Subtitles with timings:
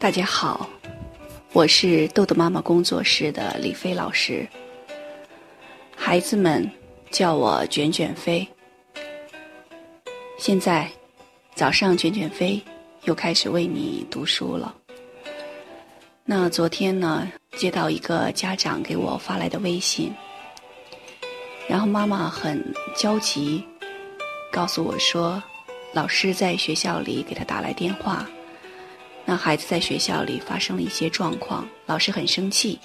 [0.00, 0.66] 大家好，
[1.52, 4.48] 我是豆豆妈妈工作室的李飞老师。
[5.94, 6.68] 孩子们
[7.10, 8.48] 叫我卷卷飞。
[10.38, 10.90] 现在
[11.54, 12.58] 早上卷卷飞
[13.04, 14.74] 又开始为你读书了。
[16.24, 20.10] 那昨天呢，接到一个家长给我发来的微信，
[21.68, 23.62] 然后妈妈很焦急，
[24.50, 25.42] 告诉我说，
[25.92, 28.26] 老师在学校里给他打来电话。
[29.24, 32.78] 那孩子在学校里发生了一些状况，老师很生气。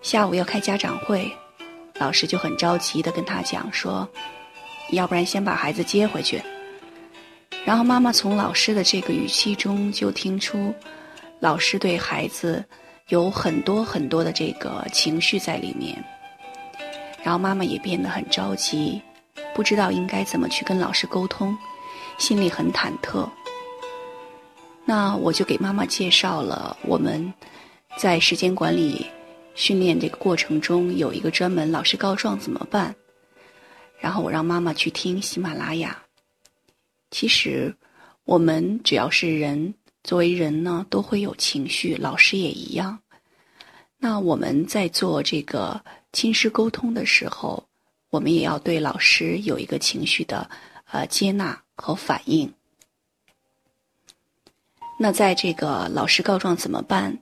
[0.00, 1.30] 下午要开家长会，
[1.98, 4.08] 老师就很着急的跟他讲说
[4.92, 6.42] ：“要不然先把孩子接回去。”
[7.66, 10.74] 然后妈妈从老师的这个语气中就听出，
[11.40, 12.64] 老师对孩子
[13.08, 16.02] 有很多很多的这个情绪在里面。
[17.22, 19.02] 然后妈妈也变得很着急，
[19.54, 21.54] 不知道应该怎么去跟老师沟通，
[22.16, 23.28] 心里很忐忑。
[24.90, 27.32] 那我就给妈妈介绍了，我们
[27.96, 29.06] 在时间管理
[29.54, 32.92] 训练这个过程中有一个专门老师告状怎么办？
[34.00, 35.96] 然后我让妈妈去听喜马拉雅。
[37.12, 37.72] 其实
[38.24, 42.98] 我们只要是人，作为人呢，都会有情绪，老师也一样。
[43.96, 45.80] 那我们在做这个
[46.12, 47.64] 亲师沟通的时候，
[48.10, 50.50] 我们也要对老师有一个情绪的
[50.90, 52.52] 呃接纳和反应。
[55.02, 57.16] 那在这个老师告状怎么办？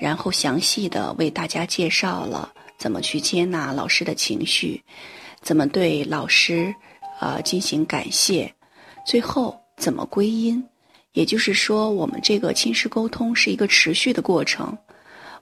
[0.00, 4.80] 然后详细的为大家介绍了怎么去接纳老师的情绪，
[5.42, 6.72] 怎么对老师，
[7.18, 8.54] 呃进行感谢，
[9.04, 10.64] 最后怎么归因。
[11.12, 14.78] 也就是说，我们这个亲师沟通是一个持续的过程。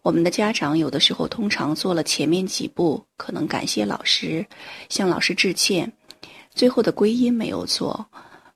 [0.01, 4.43] 我们的家长有的时候通常做了前面几步，可能感谢老师，
[4.89, 5.93] 向老师致歉，
[6.51, 8.07] 最后的归因没有做。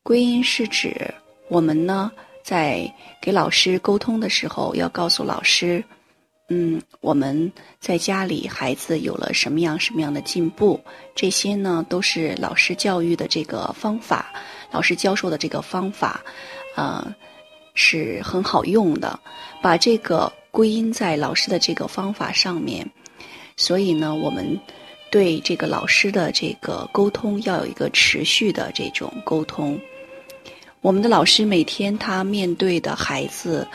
[0.03, 1.13] 归因是指
[1.51, 2.11] 我们呢。
[2.43, 5.83] 在给老师沟通的时候，要告诉老师，
[6.48, 10.81] 嗯，我们在家里孩子有了什么样什么样的进步，
[11.15, 14.33] 这些呢都是老师教育的这个方法，
[14.70, 16.20] 老师教授的这个方法，
[16.77, 17.14] 呃，
[17.75, 19.19] 是很好用的。
[19.63, 22.91] 把这个归因在老师的这个方法上面，
[23.57, 24.59] 所以呢，我们
[25.11, 29.80] 对这个老师的这个沟通要有一个持续的这种沟通。
[30.83, 33.67] 我们的老师每天他面对的孩子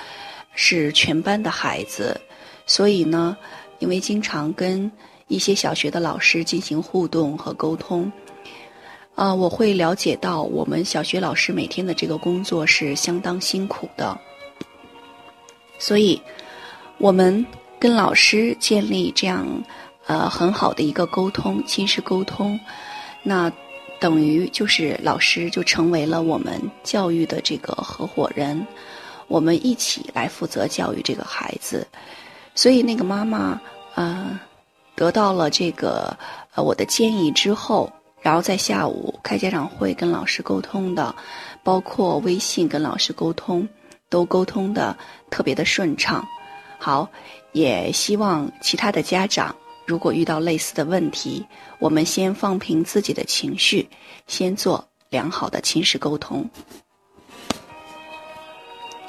[0.53, 2.19] 是全班的孩子，
[2.66, 3.38] 所以呢，
[3.79, 4.91] 因为经常跟
[5.29, 8.12] 一些小学的老师进行互动和沟通，
[9.16, 14.19] 啊，我会了解到我们小学老师每天的这个工作是相当辛苦的，
[15.79, 16.22] 所以，
[16.97, 17.46] 我们
[17.79, 19.47] 跟老师建立这样
[20.07, 22.59] 呃很好的一个沟通，亲师沟通，
[23.23, 23.50] 那。
[24.00, 28.66] 等于就是老师就成为了我们教育的这个合伙人，
[29.28, 31.88] 我们一起来负责教育这个孩子。
[32.53, 33.59] 所以那个妈妈，
[33.96, 34.40] 呃，
[34.96, 36.18] 得到了这个
[36.53, 37.91] 呃我的建议之后，
[38.22, 41.16] 然后在下午开家长会跟老师沟通的，
[41.64, 43.68] 包括微信跟老师沟通，
[44.09, 44.97] 都沟通的
[45.29, 46.28] 特别的顺畅。
[46.79, 47.09] 好，
[47.52, 49.56] 也希望其他的家长。
[49.87, 51.45] 如果遇到类似的问题，
[51.79, 53.87] 我们先放平自己的情绪，
[54.27, 56.47] 先做良好的亲师沟通。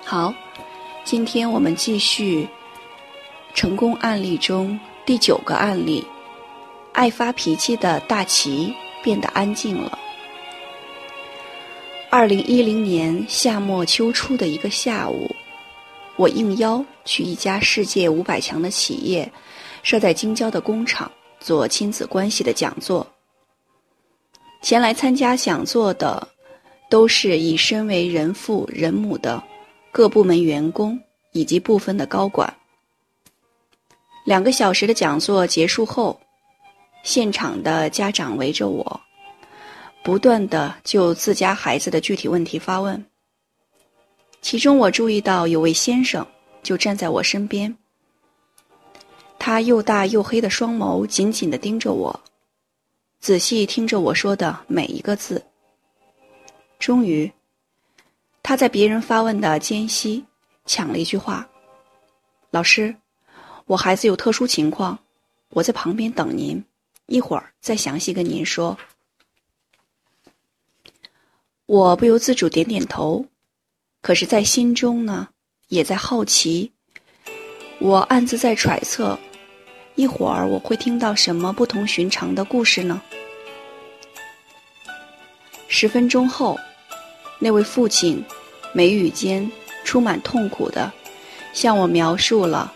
[0.05, 0.33] 好，
[1.05, 2.49] 今天我们继续
[3.55, 6.07] 成功案例中第九个案例：
[6.93, 8.73] 爱发脾气的大齐
[9.03, 9.99] 变得安静了。
[12.09, 15.29] 二零一零年夏末秋初的一个下午，
[16.15, 19.31] 我应邀去一家世界五百强的企业。
[19.83, 23.07] 设在京郊的工厂做亲子关系的讲座，
[24.63, 26.27] 前来参加讲座的
[26.91, 29.43] 都是以身为人父人母的
[29.93, 30.99] 各部门员工
[31.33, 32.53] 以及部分的高管。
[34.25, 36.21] 两个小时的讲座结束后，
[37.03, 39.01] 现场的家长围着我，
[40.03, 43.03] 不断的就自家孩子的具体问题发问。
[44.43, 46.27] 其中我注意到有位先生
[46.63, 47.75] 就站在我身边。
[49.49, 52.23] 他又大又黑的双眸紧紧地盯着我，
[53.19, 55.43] 仔细听着我说的每一个字。
[56.79, 57.33] 终于，
[58.43, 60.23] 他在别人发问的间隙
[60.67, 61.49] 抢了一句话
[62.53, 62.95] ：“老师，
[63.65, 64.99] 我孩子有特殊情况，
[65.49, 66.63] 我在旁边等您，
[67.07, 68.77] 一会儿再详细跟您说。”
[71.65, 73.25] 我不由自主点点头，
[74.03, 75.31] 可是，在心中呢，
[75.69, 76.71] 也在好奇。
[77.81, 79.19] 我暗自在揣测。
[79.99, 83.03] 一会儿我会听到什么不同寻常的故事呢？
[85.67, 86.57] 十分钟后，
[87.41, 88.25] 那位父亲
[88.73, 89.51] 眉宇间
[89.83, 90.93] 充满痛苦的，
[91.53, 92.73] 向我描述了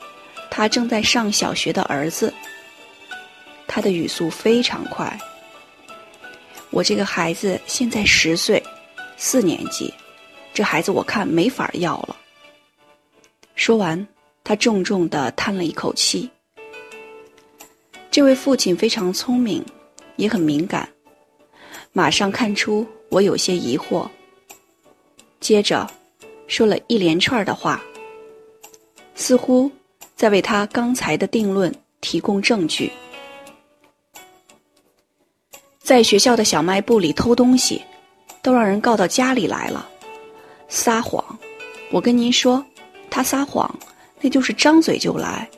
[0.50, 2.34] 他正在上小学的儿子。
[3.68, 5.16] 他的语速非常快。
[6.70, 8.60] 我这个孩子现在十岁，
[9.16, 9.94] 四年级，
[10.52, 12.16] 这孩子我看没法要了。
[13.54, 14.04] 说完，
[14.42, 16.28] 他重重的叹了一口气。
[18.12, 19.64] 这位父亲非常聪明，
[20.16, 20.86] 也很敏感，
[21.94, 24.06] 马上看出我有些疑惑。
[25.40, 25.90] 接着，
[26.46, 27.82] 说了一连串的话，
[29.14, 29.70] 似乎
[30.14, 32.92] 在为他刚才的定论提供证据。
[35.82, 37.80] 在学校的小卖部里偷东西，
[38.42, 39.88] 都让人告到家里来了。
[40.68, 41.24] 撒谎，
[41.90, 42.62] 我跟您说，
[43.08, 43.74] 他撒谎，
[44.20, 45.48] 那就是张嘴就来，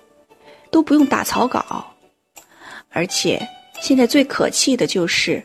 [0.71, 1.85] 都不用打草稿。
[2.95, 3.47] 而且，
[3.81, 5.45] 现在最可气的就是，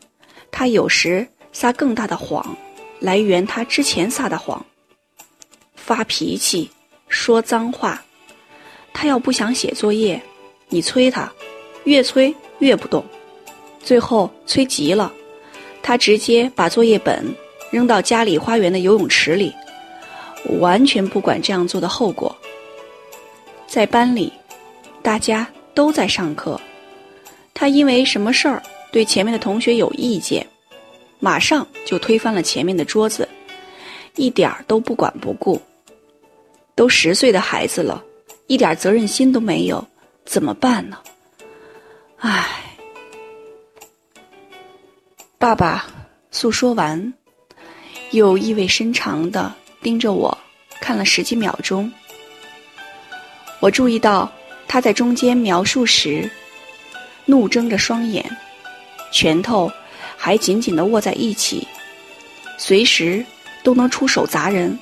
[0.51, 2.55] 他有时撒更大的谎，
[2.99, 4.63] 来圆他之前撒的谎。
[5.75, 6.69] 发脾气，
[7.07, 8.01] 说脏话。
[8.93, 10.21] 他要不想写作业，
[10.67, 11.31] 你催他，
[11.85, 13.03] 越催越不动，
[13.81, 15.11] 最后催急了，
[15.81, 17.25] 他直接把作业本
[17.71, 19.51] 扔到家里花园的游泳池里，
[20.59, 22.35] 完全不管这样做的后果。
[23.65, 24.31] 在班里，
[25.01, 26.59] 大家都在上课。
[27.53, 30.45] 他因为什么事儿对前面的同学有意见，
[31.19, 33.27] 马上就推翻了前面的桌子，
[34.15, 35.61] 一点儿都不管不顾。
[36.75, 38.01] 都十岁的孩子了，
[38.47, 39.85] 一点责任心都没有，
[40.23, 40.97] 怎么办呢？
[42.19, 42.47] 唉，
[45.37, 45.85] 爸爸
[46.31, 47.13] 诉说完，
[48.11, 50.37] 又意味深长的盯着我
[50.79, 51.91] 看了十几秒钟。
[53.59, 54.31] 我注意到
[54.69, 56.29] 他在中间描述时。
[57.29, 58.25] 怒睁着双眼，
[59.11, 59.71] 拳头
[60.17, 61.67] 还紧紧的握在一起，
[62.57, 63.23] 随时
[63.63, 64.77] 都能出手砸人。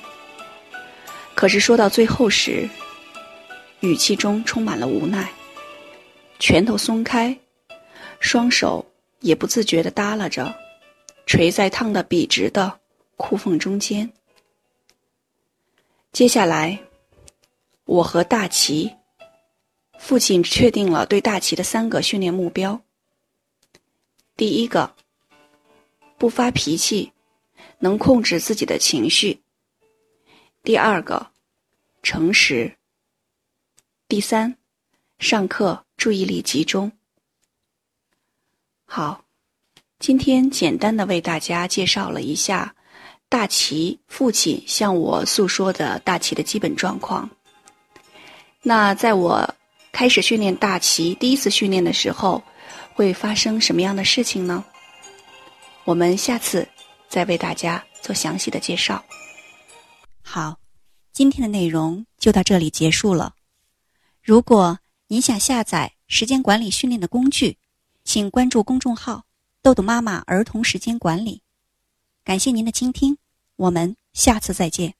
[1.34, 2.66] 可是说到最后时，
[3.80, 5.30] 语气中充满了无奈，
[6.38, 7.38] 拳头松开，
[8.18, 8.82] 双手
[9.20, 10.54] 也不自觉的耷拉着，
[11.26, 12.80] 垂在烫得笔直的
[13.18, 14.10] 裤缝中间。
[16.12, 16.78] 接下来，
[17.84, 18.97] 我和大齐。
[19.98, 22.80] 父亲确定了对大齐的三个训练目标：
[24.36, 24.94] 第一个，
[26.16, 27.12] 不发脾气，
[27.80, 29.40] 能控制自己的情绪；
[30.62, 31.30] 第二个，
[32.02, 32.72] 诚实；
[34.08, 34.56] 第三，
[35.18, 36.90] 上课注意力集中。
[38.86, 39.24] 好，
[39.98, 42.74] 今天简单的为大家介绍了一下
[43.28, 47.28] 大齐父亲向我诉说的大齐的基本状况。
[48.62, 49.54] 那在我。
[49.92, 52.42] 开始训练大旗，第一次训练的时候，
[52.94, 54.64] 会发生什么样的事情呢？
[55.84, 56.68] 我们下次
[57.08, 59.04] 再为大家做详细的介绍。
[60.22, 60.58] 好，
[61.12, 63.34] 今天的内容就到这里结束了。
[64.22, 67.56] 如果您想下载时间管理训练的工具，
[68.04, 69.24] 请关注公众号
[69.62, 71.42] “豆豆妈妈儿童时间管理”。
[72.22, 73.16] 感谢您的倾听，
[73.56, 74.94] 我们下次再见。